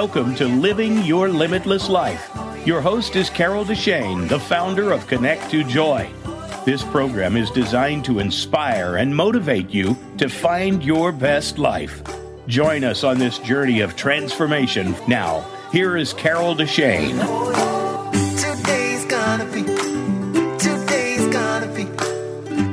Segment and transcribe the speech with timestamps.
[0.00, 2.30] Welcome to Living Your Limitless Life.
[2.66, 6.10] Your host is Carol Deshane, the founder of Connect to Joy.
[6.66, 12.02] This program is designed to inspire and motivate you to find your best life.
[12.46, 14.94] Join us on this journey of transformation.
[15.08, 17.16] Now, here is Carol Deshane.
[18.36, 19.62] Today's gonna be.
[20.58, 21.84] Today's gonna be.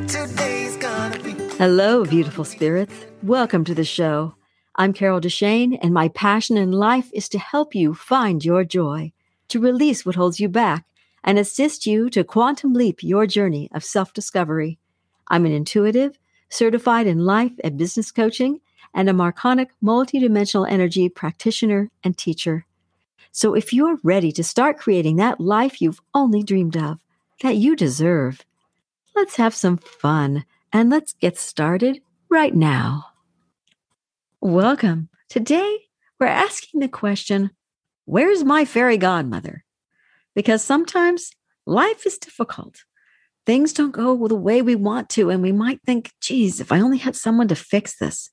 [0.08, 1.32] Today's gonna be.
[1.56, 3.06] Hello, beautiful spirits.
[3.24, 4.36] Welcome to the show.
[4.76, 9.14] I'm Carol Deshane, and my passion in life is to help you find your joy,
[9.50, 10.86] to release what holds you back,
[11.24, 14.80] and assist you to quantum leap your journey of self discovery.
[15.28, 16.18] I'm an intuitive,
[16.50, 18.62] certified in life and business coaching,
[18.96, 22.66] and a Marconic multidimensional energy practitioner and teacher.
[23.32, 26.98] So if you're ready to start creating that life you've only dreamed of,
[27.44, 28.42] that you deserve,
[29.16, 33.13] let's have some fun and let's get started right now.
[34.46, 35.08] Welcome.
[35.30, 35.84] Today,
[36.20, 37.52] we're asking the question
[38.04, 39.64] Where's my fairy godmother?
[40.36, 41.32] Because sometimes
[41.66, 42.84] life is difficult.
[43.46, 46.82] Things don't go the way we want to, and we might think, geez, if I
[46.82, 48.32] only had someone to fix this.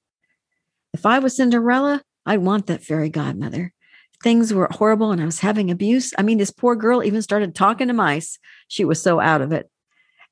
[0.92, 3.72] If I was Cinderella, I'd want that fairy godmother.
[4.20, 6.12] Things were horrible and I was having abuse.
[6.18, 8.36] I mean, this poor girl even started talking to mice.
[8.66, 9.70] She was so out of it.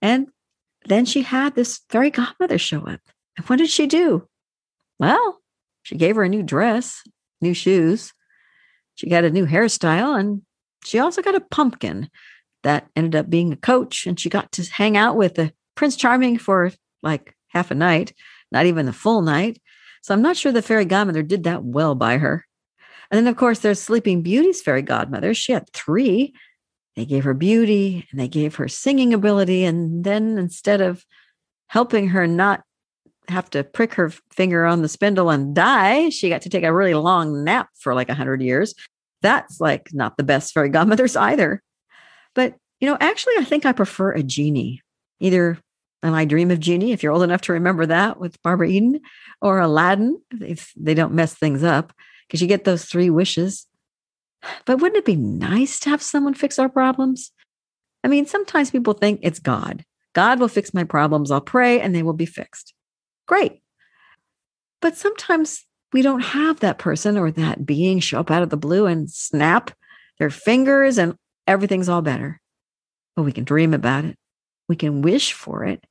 [0.02, 0.26] And
[0.86, 3.00] then she had this fairy godmother show up.
[3.36, 4.26] And what did she do?
[4.98, 5.38] Well,
[5.82, 7.02] she gave her a new dress,
[7.40, 8.12] new shoes.
[8.94, 10.42] She got a new hairstyle, and
[10.84, 12.10] she also got a pumpkin
[12.62, 14.06] that ended up being a coach.
[14.06, 18.12] And she got to hang out with the Prince Charming for like half a night,
[18.50, 19.60] not even the full night.
[20.02, 22.44] So I'm not sure the fairy godmother did that well by her.
[23.10, 25.32] And then, of course, there's Sleeping Beauty's fairy godmother.
[25.34, 26.34] She had three.
[26.96, 29.64] They gave her beauty and they gave her singing ability.
[29.64, 31.04] And then instead of
[31.68, 32.62] helping her not
[33.28, 36.08] have to prick her finger on the spindle and die.
[36.08, 38.74] She got to take a really long nap for like a hundred years.
[39.22, 41.62] That's like not the best fairy godmothers either.
[42.34, 44.82] But you know, actually, I think I prefer a genie.
[45.20, 45.58] Either
[46.02, 49.00] and I Dream of Jeannie, if you're old enough to remember that with Barbara Eden,
[49.42, 51.92] or Aladdin, if they don't mess things up,
[52.26, 53.66] because you get those three wishes.
[54.64, 57.32] But wouldn't it be nice to have someone fix our problems?
[58.04, 59.84] I mean, sometimes people think it's God.
[60.12, 61.30] God will fix my problems.
[61.30, 62.74] I'll pray and they will be fixed.
[63.28, 63.60] Great.
[64.80, 68.56] But sometimes we don't have that person or that being show up out of the
[68.56, 69.70] blue and snap
[70.18, 71.14] their fingers and
[71.46, 72.40] everything's all better.
[73.14, 74.16] But we can dream about it.
[74.68, 75.84] We can wish for it.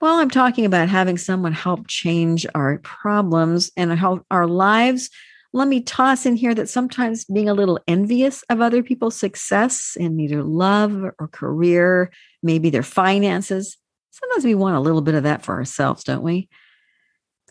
[0.00, 5.08] Well, I'm talking about having someone help change our problems and help our lives.
[5.52, 9.96] Let me toss in here that sometimes being a little envious of other people's success
[9.98, 12.10] in either love or career,
[12.42, 13.78] maybe their finances,
[14.14, 16.48] sometimes we want a little bit of that for ourselves, don't we?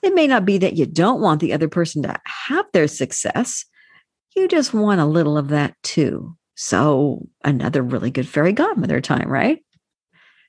[0.02, 3.66] It may not be that you don't want the other person to have their success.
[4.36, 6.36] You just want a little of that too.
[6.56, 9.60] So, another really good fairy godmother time, right?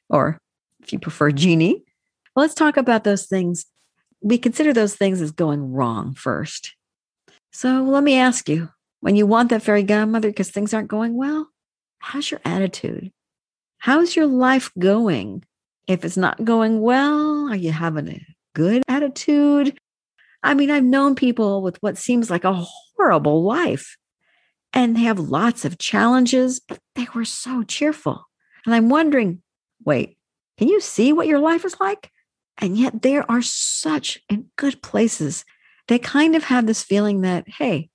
[0.09, 0.39] Or
[0.83, 1.85] if you prefer genie,
[2.35, 3.67] well, let's talk about those things.
[4.21, 6.75] We consider those things as going wrong first.
[7.53, 8.69] So, let me ask you
[9.01, 11.49] when you want that fairy godmother because things aren't going well,
[11.99, 13.13] how's your attitude?
[13.79, 15.45] How's your life going?
[15.87, 19.79] If it's not going well, are you having a good attitude?
[20.43, 22.65] I mean, I've known people with what seems like a
[22.97, 23.97] horrible life
[24.75, 28.29] and they have lots of challenges, but they were so cheerful.
[28.67, 29.41] And I'm wondering
[29.85, 30.17] wait,
[30.57, 32.11] can you see what your life is like?
[32.59, 35.45] And yet there are such in good places.
[35.89, 37.91] They kind of have this feeling that, hey,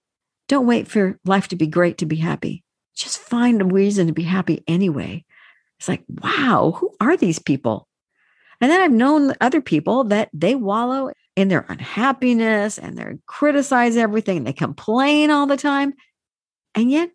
[0.47, 2.63] don't wait for life to be great to be happy.
[2.95, 5.25] Just find a reason to be happy anyway.
[5.79, 7.87] It's like, wow, who are these people?
[8.61, 13.95] And then I've known other people that they wallow in their unhappiness and they criticize
[13.95, 14.43] everything.
[14.43, 15.93] They complain all the time.
[16.75, 17.11] And yet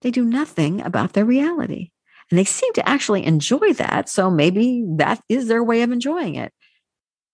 [0.00, 1.90] they do nothing about their reality.
[2.30, 4.08] And they seem to actually enjoy that.
[4.08, 6.52] So maybe that is their way of enjoying it.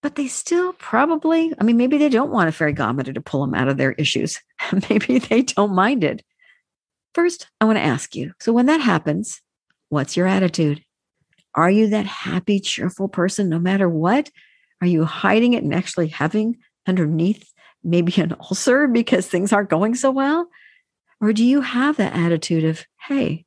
[0.03, 3.41] But they still probably, I mean, maybe they don't want a fairy godmother to pull
[3.42, 4.41] them out of their issues.
[4.91, 6.24] maybe they don't mind it.
[7.15, 9.41] First, I want to ask you so when that happens,
[9.92, 10.83] what's your attitude?
[11.54, 14.30] Are you that happy, cheerful person no matter what?
[14.80, 16.56] Are you hiding it and actually having
[16.86, 17.53] underneath
[17.84, 20.48] maybe an ulcer because things aren't going so well?
[21.21, 23.44] Or do you have that attitude of, hey,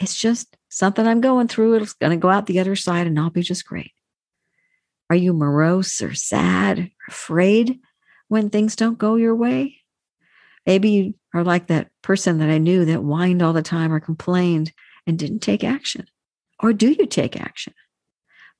[0.00, 1.74] it's just something I'm going through.
[1.74, 3.92] It's going to go out the other side and I'll be just great.
[5.08, 7.78] Are you morose or sad, or afraid
[8.26, 9.76] when things don't go your way?
[10.66, 14.00] Maybe you are like that person that I knew that whined all the time or
[14.00, 14.72] complained
[15.06, 16.06] and didn't take action.
[16.60, 17.74] Or do you take action?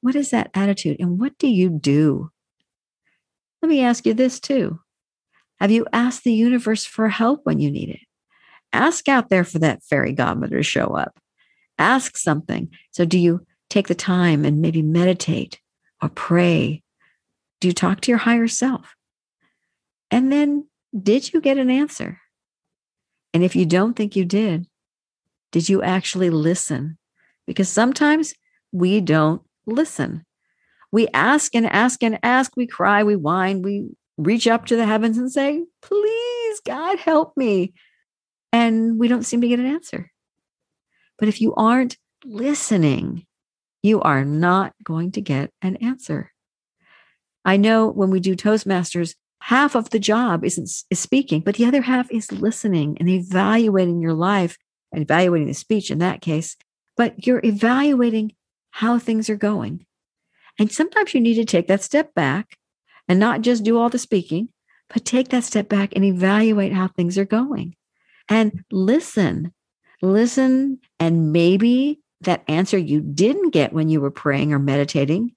[0.01, 2.31] What is that attitude and what do you do?
[3.63, 4.81] Let me ask you this too.
[5.61, 8.01] Have you asked the universe for help when you need it?
[8.73, 11.19] Ask out there for that fairy godmother to show up.
[11.79, 12.69] Ask something.
[12.91, 15.61] So, do you take the time and maybe meditate
[16.03, 16.83] or pray?
[17.61, 18.95] Do you talk to your higher self?
[20.11, 20.67] And then,
[20.97, 22.21] did you get an answer?
[23.33, 24.67] And if you don't think you did,
[25.53, 26.99] did you actually listen?
[27.47, 28.35] Because sometimes
[28.73, 30.25] we don't listen.
[30.93, 32.57] We ask and ask and ask.
[32.57, 37.37] We cry, we whine, we reach up to the heavens and say, Please, God, help
[37.37, 37.75] me.
[38.53, 40.11] And we don't seem to get an answer.
[41.19, 43.27] But if you aren't listening,
[43.83, 46.33] you are not going to get an answer.
[47.45, 51.67] I know when we do Toastmasters, half of the job isn't is speaking, but the
[51.67, 54.57] other half is listening and evaluating your life
[54.97, 56.57] and evaluating the speech in that case.
[56.97, 58.35] But you're evaluating
[58.71, 59.87] how things are going.
[60.59, 62.59] And sometimes you need to take that step back
[63.09, 64.49] and not just do all the speaking,
[64.93, 67.77] but take that step back and evaluate how things are going
[68.29, 69.53] and listen.
[70.03, 75.33] Listen, and maybe that answer you didn't get when you were praying or meditating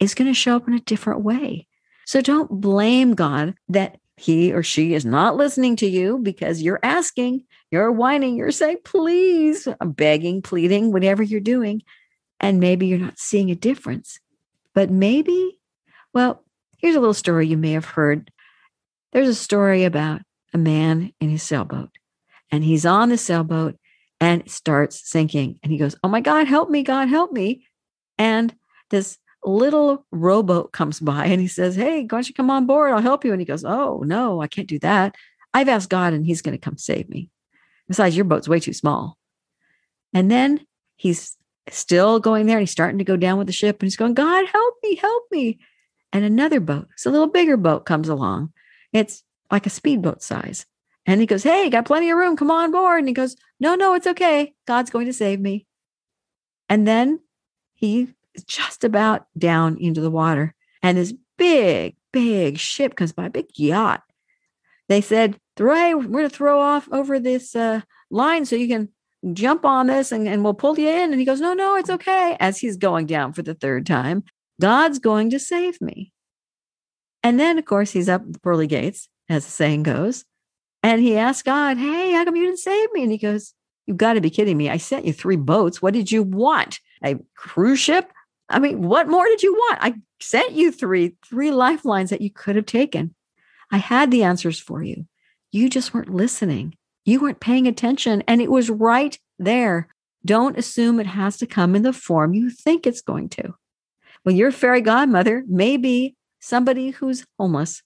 [0.00, 1.66] is going to show up in a different way.
[2.06, 6.80] So don't blame God that he or she is not listening to you because you're
[6.82, 11.82] asking, you're whining, you're saying, please, I'm begging, pleading, whatever you're doing.
[12.40, 14.20] And maybe you're not seeing a difference.
[14.74, 15.58] But maybe,
[16.14, 16.44] well,
[16.78, 18.30] here's a little story you may have heard.
[19.12, 20.22] There's a story about
[20.54, 21.90] a man in his sailboat,
[22.50, 23.76] and he's on the sailboat
[24.20, 25.58] and it starts sinking.
[25.62, 27.66] And he goes, Oh my God, help me, God, help me.
[28.18, 28.54] And
[28.90, 32.92] this little rowboat comes by and he says, Hey, why don't you come on board?
[32.92, 33.32] I'll help you.
[33.32, 35.14] And he goes, Oh, no, I can't do that.
[35.54, 37.30] I've asked God and he's going to come save me.
[37.88, 39.18] Besides, your boat's way too small.
[40.12, 41.36] And then he's
[41.70, 44.14] still going there and he's starting to go down with the ship and he's going,
[44.14, 45.58] God, help me, help me.
[46.12, 48.52] And another boat, it's a little bigger boat comes along.
[48.92, 50.66] It's like a speedboat size.
[51.06, 52.36] And he goes, Hey, got plenty of room.
[52.36, 53.00] Come on board.
[53.00, 54.54] And he goes, No, no, it's okay.
[54.66, 55.66] God's going to save me.
[56.68, 57.20] And then
[57.74, 58.14] he
[58.46, 60.54] just about down into the water.
[60.82, 64.02] And this big, big ship comes by, big yacht.
[64.88, 68.88] They said, Hey, we're going to throw off over this uh, line so you can
[69.32, 71.10] jump on this and, and we'll pull you in.
[71.10, 72.36] And he goes, No, no, it's okay.
[72.40, 74.24] As he's going down for the third time,
[74.60, 76.12] God's going to save me.
[77.22, 80.24] And then, of course, he's up the pearly gates, as the saying goes.
[80.82, 83.02] And he asks God, Hey, how come you didn't save me?
[83.02, 83.54] And he goes,
[83.86, 84.68] You've got to be kidding me.
[84.68, 85.80] I sent you three boats.
[85.80, 86.78] What did you want?
[87.02, 88.12] A cruise ship?
[88.50, 89.78] I mean, what more did you want?
[89.80, 93.14] I sent you three, three lifelines that you could have taken.
[93.70, 95.06] I had the answers for you.
[95.50, 96.74] You just weren't listening.
[97.04, 98.22] You weren't paying attention.
[98.28, 99.88] And it was right there.
[100.24, 103.54] Don't assume it has to come in the form you think it's going to.
[104.24, 107.82] Well, your fairy godmother may be somebody who's homeless,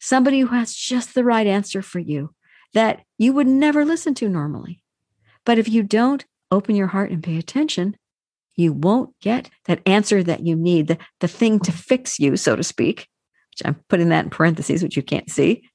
[0.00, 2.34] somebody who has just the right answer for you
[2.74, 4.82] that you would never listen to normally.
[5.44, 7.96] But if you don't open your heart and pay attention,
[8.54, 12.54] you won't get that answer that you need, the, the thing to fix you, so
[12.54, 13.08] to speak,
[13.50, 15.68] which I'm putting that in parentheses, which you can't see,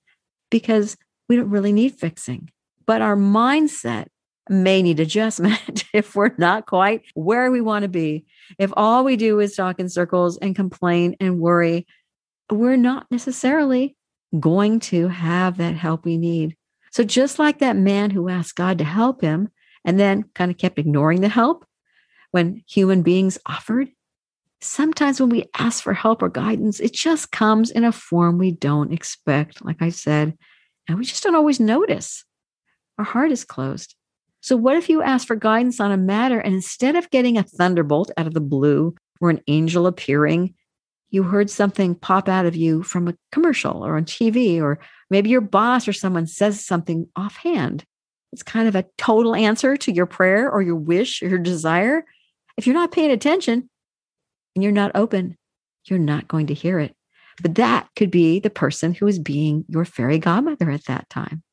[0.50, 0.96] because
[1.28, 2.50] we don't really need fixing.
[2.86, 4.08] But our mindset
[4.50, 8.26] may need adjustment if we're not quite where we want to be.
[8.58, 11.86] If all we do is talk in circles and complain and worry,
[12.52, 13.96] we're not necessarily
[14.40, 16.56] going to have that help we need.
[16.92, 19.50] So, just like that man who asked God to help him
[19.86, 21.66] and then kind of kept ignoring the help,
[22.32, 23.90] when human beings offered.
[24.60, 28.52] Sometimes when we ask for help or guidance, it just comes in a form we
[28.52, 30.38] don't expect, like I said,
[30.88, 32.24] and we just don't always notice.
[32.98, 33.96] Our heart is closed.
[34.42, 37.44] So, what if you ask for guidance on a matter and instead of getting a
[37.44, 40.54] thunderbolt out of the blue or an angel appearing,
[41.10, 44.80] you heard something pop out of you from a commercial or on TV, or
[45.10, 47.84] maybe your boss or someone says something offhand?
[48.34, 52.06] It's kind of a total answer to your prayer or your wish or your desire.
[52.58, 53.70] If you're not paying attention
[54.56, 55.38] and you're not open,
[55.86, 56.96] you're not going to hear it.
[57.42, 61.44] But that could be the person who is being your fairy godmother at that time.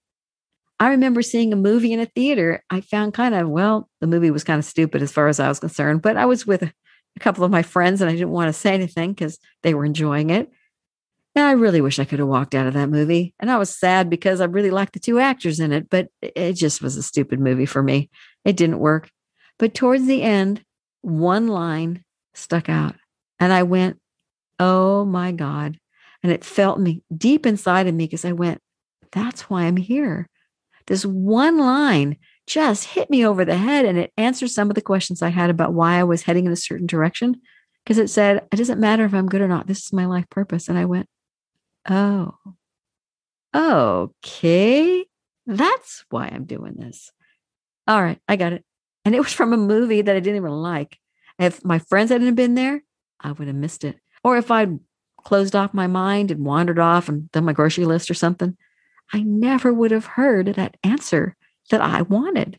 [0.80, 2.62] I remember seeing a movie in a theater.
[2.70, 5.48] I found kind of, well, the movie was kind of stupid as far as I
[5.48, 6.72] was concerned, but I was with a
[7.20, 10.30] couple of my friends and I didn't want to say anything because they were enjoying
[10.30, 10.50] it.
[11.36, 13.34] And I really wish I could have walked out of that movie.
[13.40, 16.52] And I was sad because I really liked the two actors in it, but it
[16.54, 18.08] just was a stupid movie for me.
[18.44, 19.10] It didn't work.
[19.58, 20.62] But towards the end,
[21.02, 22.94] one line stuck out.
[23.40, 23.98] And I went,
[24.58, 25.78] Oh my God.
[26.22, 28.60] And it felt me deep inside of me because I went,
[29.12, 30.28] That's why I'm here.
[30.86, 34.82] This one line just hit me over the head and it answered some of the
[34.82, 37.40] questions I had about why I was heading in a certain direction.
[37.84, 39.66] Because it said, It doesn't matter if I'm good or not.
[39.66, 40.68] This is my life purpose.
[40.68, 41.08] And I went,
[41.88, 42.34] Oh,
[43.54, 45.04] okay,
[45.46, 47.10] that's why I'm doing this.
[47.86, 48.64] All right, I got it.
[49.04, 50.98] And it was from a movie that I didn't even like.
[51.38, 52.82] If my friends hadn't been there,
[53.20, 53.98] I would have missed it.
[54.24, 54.80] Or if I'd
[55.22, 58.56] closed off my mind and wandered off and done my grocery list or something,
[59.12, 61.36] I never would have heard that answer
[61.70, 62.58] that I wanted.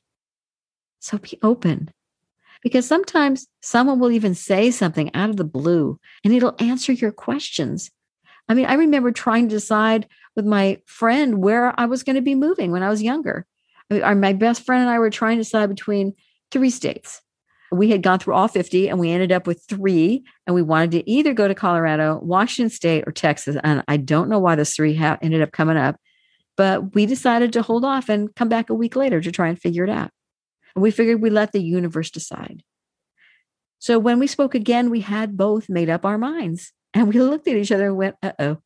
[0.99, 1.91] So be open.
[2.61, 7.11] Because sometimes someone will even say something out of the blue and it'll answer your
[7.11, 7.91] questions.
[8.47, 12.21] I mean, I remember trying to decide with my friend where I was going to
[12.21, 13.45] be moving when I was younger.
[13.89, 16.13] I mean, my best friend and I were trying to decide between
[16.51, 17.21] three states.
[17.77, 20.23] We had gone through all 50 and we ended up with three.
[20.45, 23.57] And we wanted to either go to Colorado, Washington State, or Texas.
[23.63, 25.97] And I don't know why those three ha- ended up coming up,
[26.55, 29.59] but we decided to hold off and come back a week later to try and
[29.59, 30.11] figure it out.
[30.75, 32.63] And we figured we let the universe decide.
[33.79, 36.73] So when we spoke again, we had both made up our minds.
[36.93, 38.57] And we looked at each other and went, uh oh,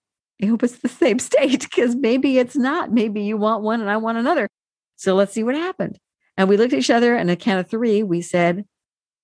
[0.41, 2.91] I hope it's the same state because maybe it's not.
[2.91, 4.47] Maybe you want one and I want another.
[4.95, 5.97] So let's see what happened.
[6.37, 8.65] And we looked at each other and a count of three, we said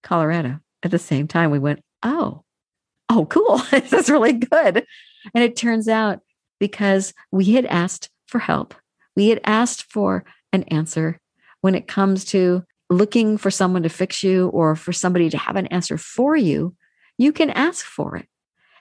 [0.06, 0.60] Colorado.
[0.84, 2.44] At the same time, we went, oh,
[3.10, 3.58] oh, cool.
[3.72, 4.86] this is really good.
[5.34, 6.20] And it turns out
[6.60, 8.74] because we had asked for help,
[9.16, 11.20] we had asked for an answer
[11.62, 15.56] when it comes to looking for someone to fix you or for somebody to have
[15.56, 16.76] an answer for you,
[17.18, 18.28] you can ask for it.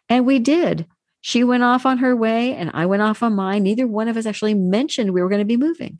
[0.08, 0.86] And we did.
[1.22, 3.62] She went off on her way and I went off on mine.
[3.62, 5.98] Neither one of us actually mentioned we were going to be moving.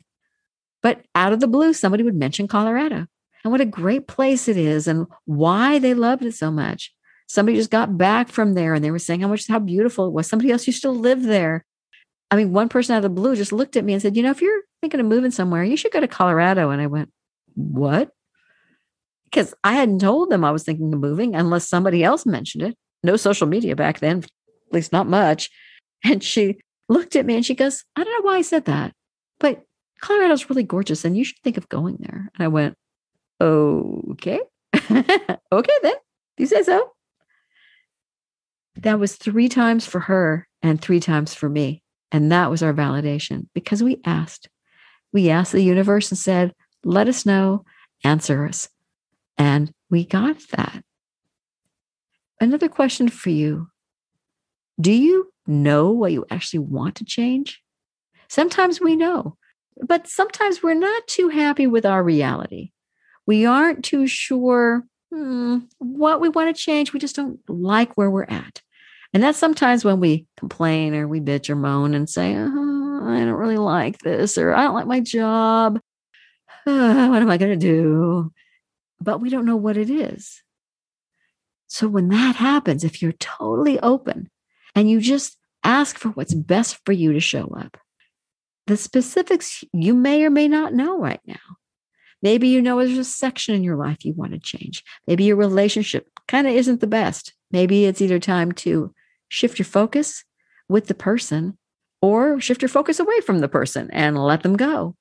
[0.83, 3.07] But out of the blue, somebody would mention Colorado
[3.45, 6.91] and what a great place it is and why they loved it so much.
[7.27, 10.13] Somebody just got back from there and they were saying how much, how beautiful it
[10.13, 10.27] was.
[10.27, 11.63] Somebody else used to live there.
[12.31, 14.23] I mean, one person out of the blue just looked at me and said, You
[14.23, 16.71] know, if you're thinking of moving somewhere, you should go to Colorado.
[16.71, 17.11] And I went,
[17.53, 18.09] What?
[19.25, 22.75] Because I hadn't told them I was thinking of moving unless somebody else mentioned it.
[23.03, 25.51] No social media back then, at least not much.
[26.03, 26.57] And she
[26.89, 28.93] looked at me and she goes, I don't know why I said that,
[29.39, 29.63] but
[30.01, 32.31] Colorado's really gorgeous and you should think of going there.
[32.35, 32.75] And I went,
[33.41, 34.39] Okay.
[34.73, 35.93] okay, then.
[36.37, 36.91] You say so.
[38.77, 41.81] That was three times for her and three times for me.
[42.11, 44.49] And that was our validation because we asked.
[45.13, 47.65] We asked the universe and said, let us know,
[48.03, 48.69] answer us.
[49.37, 50.83] And we got that.
[52.39, 53.69] Another question for you
[54.79, 57.61] Do you know what you actually want to change?
[58.27, 59.37] Sometimes we know,
[59.81, 62.71] but sometimes we're not too happy with our reality.
[63.25, 66.93] We aren't too sure hmm, what we want to change.
[66.93, 68.61] We just don't like where we're at.
[69.13, 73.19] And that's sometimes when we complain or we bitch or moan and say, oh, I
[73.19, 75.79] don't really like this, or I don't like my job.
[76.65, 78.33] Uh, what am I going to do?
[78.99, 80.41] But we don't know what it is.
[81.67, 84.29] So when that happens, if you're totally open
[84.75, 87.77] and you just ask for what's best for you to show up,
[88.67, 91.35] the specifics you may or may not know right now.
[92.25, 94.83] Maybe you know there's a section in your life you want to change.
[95.05, 97.33] Maybe your relationship kind of isn't the best.
[97.51, 98.95] Maybe it's either time to
[99.27, 100.23] shift your focus
[100.67, 101.55] with the person
[102.01, 104.95] or shift your focus away from the person and let them go.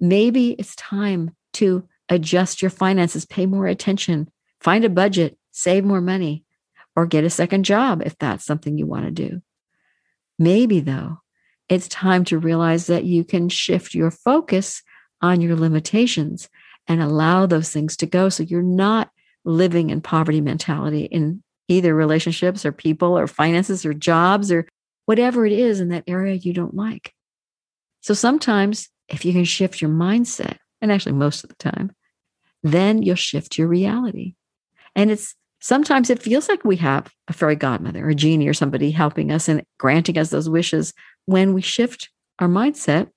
[0.00, 4.28] Maybe it's time to adjust your finances, pay more attention,
[4.60, 6.44] find a budget, save more money,
[6.94, 9.40] or get a second job if that's something you want to do.
[10.38, 11.22] Maybe, though,
[11.70, 14.82] it's time to realize that you can shift your focus
[15.22, 16.48] on your limitations
[16.86, 19.10] and allow those things to go so you're not
[19.44, 24.66] living in poverty mentality in either relationships or people or finances or jobs or
[25.06, 27.14] whatever it is in that area you don't like.
[28.00, 31.92] So sometimes, if you can shift your mindset, and actually most of the time,
[32.62, 34.34] then you'll shift your reality.
[34.94, 38.54] And it's sometimes it feels like we have a fairy godmother or a genie or
[38.54, 40.92] somebody helping us and granting us those wishes.
[41.26, 43.10] When we shift our mindset,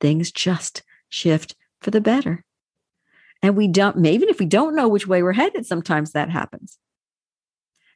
[0.00, 2.44] things just shift for the better.
[3.42, 6.30] And we don't, maybe even if we don't know which way we're headed, sometimes that
[6.30, 6.78] happens.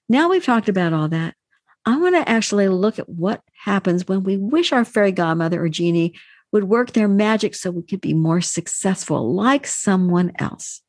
[0.09, 1.35] Now we've talked about all that.
[1.85, 5.69] I want to actually look at what happens when we wish our fairy godmother or
[5.69, 6.15] genie
[6.53, 10.83] would work their magic so we could be more successful like someone else.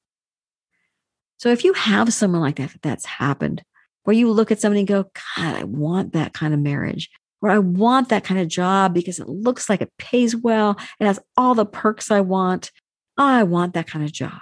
[1.38, 3.64] So if you have someone like that, that's happened,
[4.04, 7.10] where you look at somebody and go, God, I want that kind of marriage,
[7.44, 11.06] or I want that kind of job because it looks like it pays well, it
[11.06, 12.72] has all the perks I want.
[13.18, 14.42] I want that kind of job.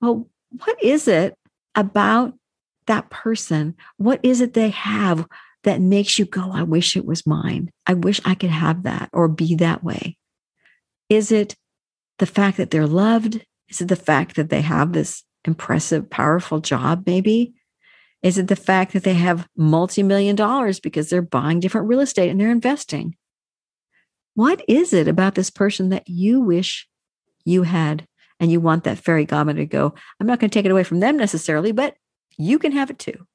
[0.00, 1.34] Well, what is it
[1.74, 2.34] about
[2.86, 5.26] that person, what is it they have
[5.64, 7.72] that makes you go, I wish it was mine?
[7.84, 10.16] I wish I could have that or be that way.
[11.08, 11.56] Is it
[12.18, 13.44] the fact that they're loved?
[13.68, 17.54] Is it the fact that they have this impressive, powerful job, maybe?
[18.26, 22.00] Is it the fact that they have multi million dollars because they're buying different real
[22.00, 23.14] estate and they're investing?
[24.34, 26.88] What is it about this person that you wish
[27.44, 28.08] you had
[28.40, 29.94] and you want that fairy godmother to go?
[30.18, 31.94] I'm not going to take it away from them necessarily, but
[32.36, 33.28] you can have it too.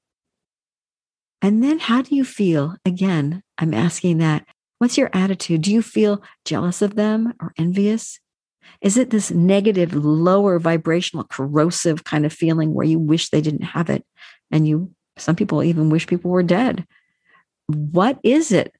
[1.41, 2.75] And then how do you feel?
[2.83, 4.45] Again, I'm asking that.
[4.79, 5.61] What's your attitude?
[5.61, 8.19] Do you feel jealous of them or envious?
[8.81, 13.63] Is it this negative, lower vibrational, corrosive kind of feeling where you wish they didn't
[13.63, 14.03] have it?
[14.51, 16.85] And you, some people even wish people were dead.
[17.67, 18.73] What is it?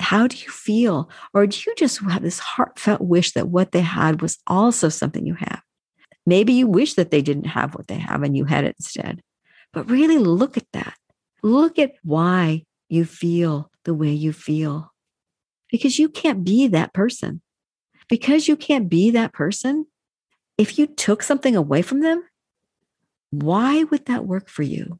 [0.00, 1.10] How do you feel?
[1.34, 5.26] Or do you just have this heartfelt wish that what they had was also something
[5.26, 5.62] you have?
[6.24, 9.22] Maybe you wish that they didn't have what they have and you had it instead.
[9.72, 10.94] But really look at that.
[11.42, 14.92] Look at why you feel the way you feel.
[15.70, 17.42] Because you can't be that person
[18.08, 19.86] because you can't be that person,
[20.56, 22.24] if you took something away from them,
[23.30, 24.98] why would that work for you?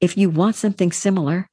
[0.00, 1.48] If you want something similar,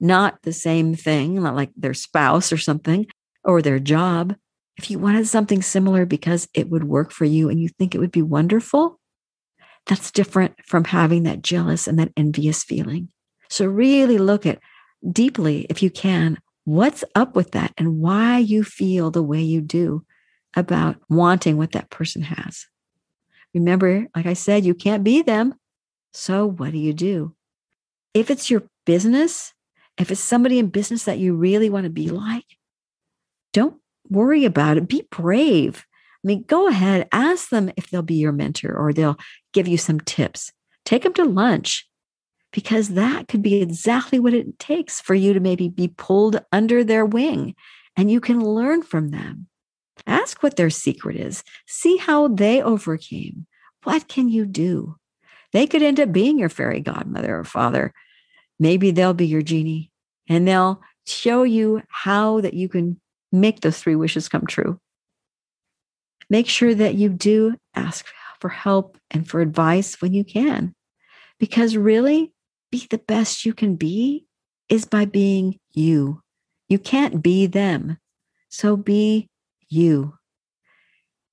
[0.00, 3.06] not the same thing, not like their spouse or something,
[3.44, 4.36] or their job,
[4.76, 7.98] if you wanted something similar because it would work for you and you think it
[7.98, 9.00] would be wonderful,
[9.86, 13.08] that's different from having that jealous and that envious feeling.
[13.48, 14.58] So, really look at
[15.10, 19.60] deeply, if you can, what's up with that and why you feel the way you
[19.60, 20.04] do
[20.56, 22.66] about wanting what that person has.
[23.54, 25.54] Remember, like I said, you can't be them.
[26.12, 27.35] So what do you do?
[28.16, 29.52] If it's your business,
[29.98, 32.46] if it's somebody in business that you really want to be like,
[33.52, 33.76] don't
[34.08, 34.88] worry about it.
[34.88, 35.84] Be brave.
[36.24, 39.18] I mean, go ahead, ask them if they'll be your mentor or they'll
[39.52, 40.50] give you some tips.
[40.86, 41.86] Take them to lunch
[42.54, 46.82] because that could be exactly what it takes for you to maybe be pulled under
[46.82, 47.54] their wing
[47.98, 49.46] and you can learn from them.
[50.06, 53.46] Ask what their secret is, see how they overcame.
[53.82, 54.96] What can you do?
[55.52, 57.92] They could end up being your fairy godmother or father.
[58.58, 59.90] Maybe they'll be your genie
[60.28, 63.00] and they'll show you how that you can
[63.32, 64.80] make those three wishes come true.
[66.28, 68.06] Make sure that you do ask
[68.40, 70.74] for help and for advice when you can,
[71.38, 72.32] because really,
[72.70, 74.26] be the best you can be
[74.68, 76.22] is by being you.
[76.68, 77.98] You can't be them.
[78.48, 79.28] So be
[79.68, 80.14] you.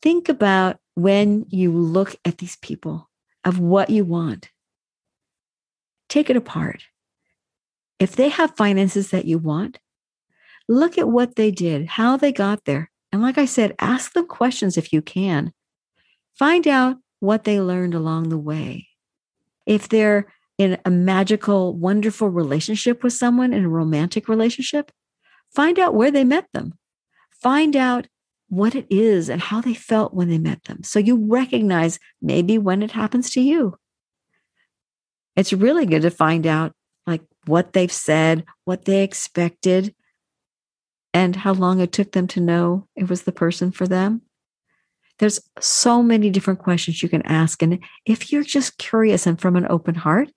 [0.02, 3.10] Think about when you look at these people
[3.44, 4.52] of what you want.
[6.10, 6.84] Take it apart.
[8.00, 9.80] If they have finances that you want,
[10.68, 12.90] look at what they did, how they got there.
[13.12, 15.54] And like I said, ask them questions if you can.
[16.34, 18.88] Find out what they learned along the way.
[19.66, 20.28] If they're
[20.58, 24.92] in a magical, wonderful relationship with someone in a romantic relationship,
[25.54, 26.74] find out where they met them.
[27.42, 28.08] Find out
[28.50, 30.84] what it is and how they felt when they met them.
[30.84, 33.78] So you recognize maybe when it happens to you.
[35.36, 36.74] It's really good to find out
[37.46, 39.94] what they've said, what they expected,
[41.14, 44.22] and how long it took them to know it was the person for them.
[45.20, 47.62] There's so many different questions you can ask.
[47.62, 50.30] And if you're just curious and from an open heart,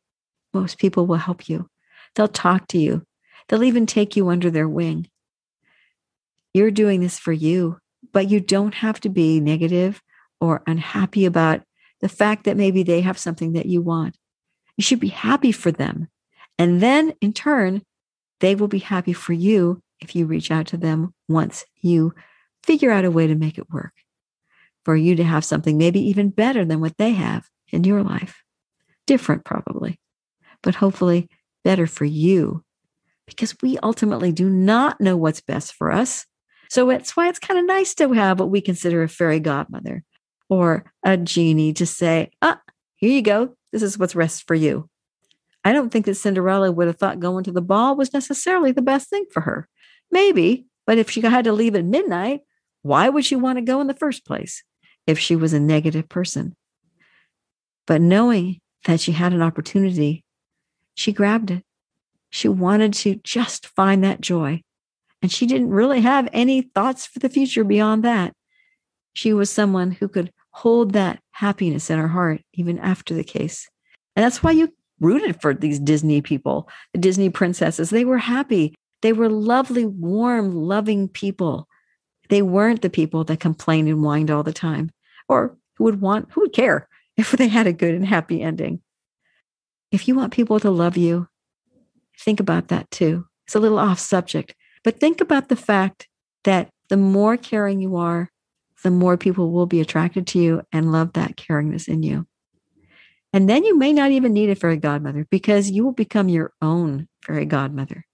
[0.53, 1.69] most people will help you.
[2.15, 3.07] They'll talk to you.
[3.49, 5.09] They'll even take you under their wing.
[6.53, 7.79] You're doing this for you,
[8.13, 10.03] but you don't have to be negative
[10.41, 11.63] or unhappy about
[12.01, 14.17] the fact that maybe they have something that you want.
[14.77, 16.09] You should be happy for them.
[16.59, 17.83] And then in turn,
[18.41, 22.15] they will be happy for you if you reach out to them once you
[22.63, 23.93] figure out a way to make it work
[24.85, 28.43] for you to have something maybe even better than what they have in your life.
[29.07, 29.99] Different, probably
[30.67, 31.29] but hopefully
[31.65, 32.63] better for you
[33.27, 36.27] because we ultimately do not know what's best for us.
[36.69, 40.03] So it's why it's kind of nice to have what we consider a fairy godmother
[40.49, 42.61] or a genie to say, ah,
[42.97, 43.55] here you go.
[43.73, 44.89] This is what's best for you.
[45.67, 48.83] I don't think that Cinderella would have thought going to the ball was necessarily the
[48.83, 49.69] best thing for her.
[50.11, 52.41] Maybe, but if she had to leave at midnight,
[52.83, 54.63] why would she want to go in the first place
[55.07, 56.55] if she was a negative person?
[57.87, 60.25] But knowing that she had an opportunity
[60.97, 61.63] she grabbed it.
[62.31, 64.63] She wanted to just find that joy.
[65.23, 68.33] And she didn't really have any thoughts for the future beyond that.
[69.15, 73.69] She was someone who could hold that happiness in her heart even after the case.
[74.15, 77.91] And that's why you rooted for these Disney people, the Disney princesses.
[77.91, 78.75] They were happy.
[79.03, 81.69] They were lovely, warm, loving people.
[82.29, 84.91] They weren't the people that complained and whined all the time
[85.29, 88.81] or who would want, who would care if they had a good and happy ending
[89.91, 91.29] if you want people to love you,
[92.19, 93.27] think about that too.
[93.47, 94.55] It's a little off subject,
[94.85, 96.09] but think about the fact
[96.45, 98.31] that the more caring you are,
[98.83, 102.27] the more people will be attracted to you and love that caringness in you.
[103.33, 106.53] And then you may not even need a fairy godmother because you will become your
[106.63, 108.05] own fairy godmother.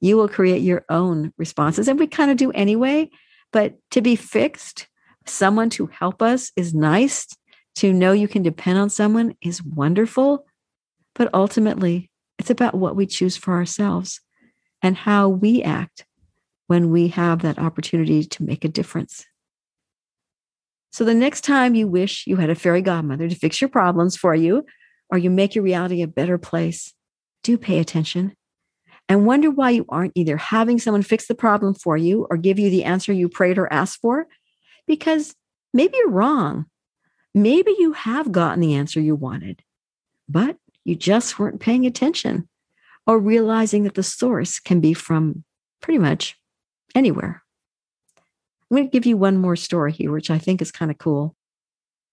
[0.00, 1.88] You will create your own responses.
[1.88, 3.10] And we kind of do anyway.
[3.52, 4.88] But to be fixed,
[5.26, 7.26] someone to help us is nice.
[7.76, 10.44] To know you can depend on someone is wonderful.
[11.14, 14.20] But ultimately, it's about what we choose for ourselves
[14.82, 16.04] and how we act
[16.66, 19.24] when we have that opportunity to make a difference.
[20.94, 24.16] So the next time you wish you had a fairy godmother to fix your problems
[24.16, 24.64] for you,
[25.10, 26.94] or you make your reality a better place,
[27.42, 28.36] do pay attention
[29.08, 32.60] and wonder why you aren't either having someone fix the problem for you or give
[32.60, 34.28] you the answer you prayed or asked for.
[34.86, 35.34] Because
[35.72, 36.66] maybe you're wrong.
[37.34, 39.64] Maybe you have gotten the answer you wanted,
[40.28, 42.48] but you just weren't paying attention
[43.04, 45.42] or realizing that the source can be from
[45.80, 46.38] pretty much
[46.94, 47.43] anywhere.
[48.74, 50.98] I'm going to give you one more story here, which I think is kind of
[50.98, 51.36] cool.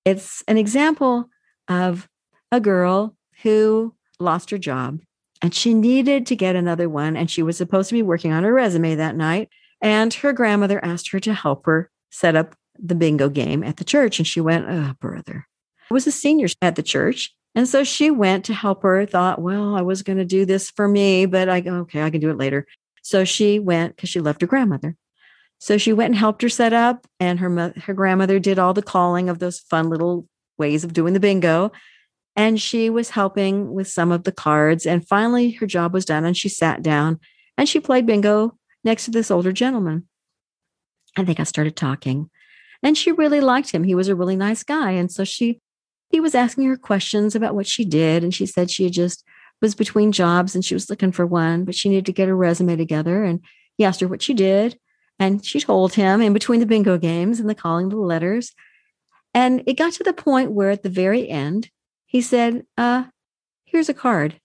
[0.05, 1.27] It's an example
[1.67, 2.07] of
[2.51, 4.99] a girl who lost her job
[5.41, 7.17] and she needed to get another one.
[7.17, 9.49] And she was supposed to be working on her resume that night.
[9.81, 13.83] And her grandmother asked her to help her set up the bingo game at the
[13.83, 14.19] church.
[14.19, 15.47] And she went, Oh, brother.
[15.89, 17.35] I was a senior at the church.
[17.55, 20.69] And so she went to help her, thought, Well, I was going to do this
[20.69, 22.67] for me, but I go, Okay, I can do it later.
[23.01, 24.95] So she went because she loved her grandmother.
[25.61, 28.81] So she went and helped her set up, and her her grandmother did all the
[28.81, 31.71] calling of those fun little ways of doing the bingo.
[32.35, 34.87] And she was helping with some of the cards.
[34.87, 37.19] And finally, her job was done, and she sat down
[37.57, 40.07] and she played bingo next to this older gentleman.
[41.15, 42.31] And they got started talking,
[42.81, 43.83] and she really liked him.
[43.83, 45.59] He was a really nice guy, and so she
[46.09, 49.23] he was asking her questions about what she did, and she said she just
[49.61, 52.35] was between jobs and she was looking for one, but she needed to get her
[52.35, 53.23] resume together.
[53.23, 53.41] And
[53.77, 54.79] he asked her what she did.
[55.21, 58.53] And she told him in between the bingo games and the calling the letters.
[59.35, 61.69] And it got to the point where at the very end,
[62.07, 63.03] he said, uh,
[63.63, 64.41] here's a card.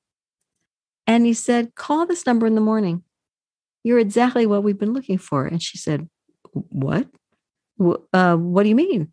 [1.07, 3.05] And he said, call this number in the morning.
[3.85, 5.47] You're exactly what we've been looking for.
[5.47, 6.11] And she said,
[6.53, 7.09] what?
[8.13, 9.11] Uh, what do you mean?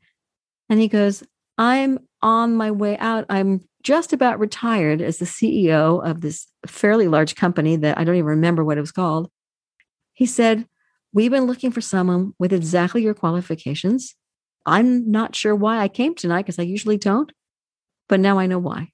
[0.70, 1.24] And he goes,
[1.58, 3.26] I'm on my way out.
[3.30, 8.16] I'm just about retired as the CEO of this fairly large company that I don't
[8.16, 9.30] even remember what it was called.
[10.12, 10.68] He said,
[11.14, 14.16] We've been looking for someone with exactly your qualifications.
[14.66, 17.32] I'm not sure why I came tonight because I usually don't,
[18.10, 18.90] but now I know why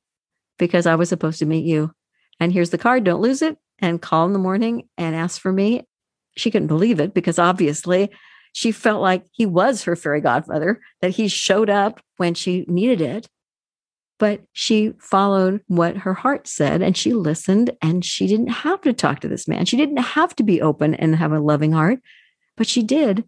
[0.58, 1.92] because I was supposed to meet you.
[2.40, 3.06] And here's the card.
[3.06, 5.88] Don't lose it and call in the morning and ask for me.
[6.36, 8.10] She couldn't believe it because obviously
[8.52, 13.00] she felt like he was her fairy godfather, that he showed up when she needed
[13.00, 13.30] it
[14.20, 18.94] but she followed what her heart said and she listened and she didn't have to
[18.94, 19.66] talk to this man.
[19.66, 22.00] She didn't have to be open and have a loving heart,
[22.58, 23.24] but she did.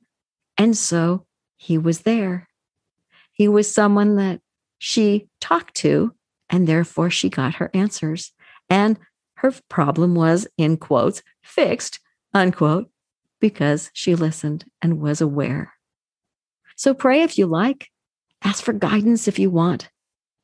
[0.57, 1.25] And so
[1.55, 2.47] he was there.
[3.31, 4.41] He was someone that
[4.77, 6.13] she talked to,
[6.49, 8.33] and therefore she got her answers.
[8.69, 8.99] And
[9.35, 11.99] her problem was, in quotes, fixed,
[12.33, 12.89] unquote,
[13.39, 15.73] because she listened and was aware.
[16.75, 17.89] So pray if you like,
[18.43, 19.89] ask for guidance if you want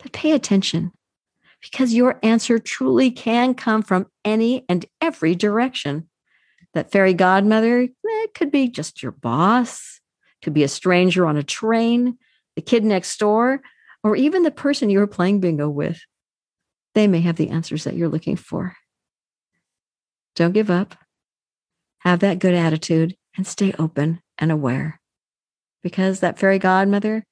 [0.01, 0.91] but pay attention
[1.62, 6.07] because your answer truly can come from any and every direction.
[6.73, 9.99] That fairy godmother it eh, could be just your boss,
[10.43, 12.17] could be a stranger on a train,
[12.55, 13.62] the kid next door,
[14.03, 15.99] or even the person you were playing bingo with.
[16.93, 18.75] They may have the answers that you're looking for.
[20.36, 20.95] Don't give up.
[21.99, 24.99] Have that good attitude and stay open and aware.
[25.81, 27.25] Because that fairy godmother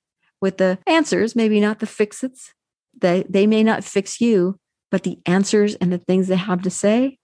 [0.46, 2.54] with the answers, maybe not the fix its.
[3.02, 4.60] They, they may not fix you,
[4.92, 7.18] but the answers and the things they have to say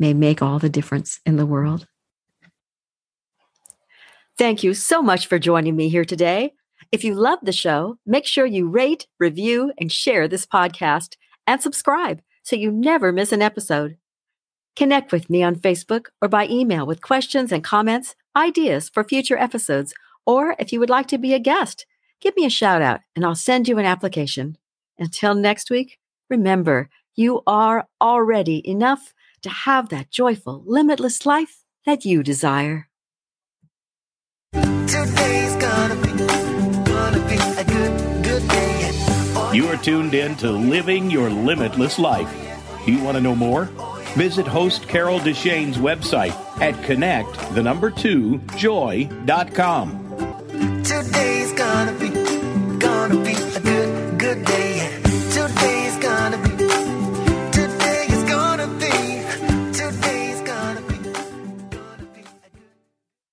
[0.00, 1.86] may make all the difference in the world.
[4.36, 6.54] Thank you so much for joining me here today.
[6.90, 11.14] If you love the show, make sure you rate, review, and share this podcast
[11.46, 13.96] and subscribe so you never miss an episode.
[14.74, 19.38] Connect with me on Facebook or by email with questions and comments, ideas for future
[19.38, 19.94] episodes,
[20.26, 21.86] or if you would like to be a guest
[22.20, 24.58] give me a shout out and I'll send you an application.
[24.98, 25.98] Until next week,
[26.30, 32.88] remember, you are already enough to have that joyful, limitless life that you desire.
[34.52, 36.12] Today's gonna be,
[36.84, 39.50] gonna be a good, good day.
[39.52, 42.30] You are tuned in to Living Your Limitless Life.
[42.84, 43.64] Do you want to know more?
[44.16, 50.05] Visit host Carol Deshane's website at connect, the number two, joy.com
[51.76, 52.15] gonna be